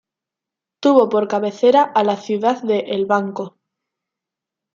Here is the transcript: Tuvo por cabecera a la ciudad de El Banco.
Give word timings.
Tuvo 0.79 1.09
por 1.09 1.27
cabecera 1.27 1.83
a 1.83 2.03
la 2.03 2.15
ciudad 2.17 2.63
de 2.63 2.79
El 2.79 3.05
Banco. 3.05 3.59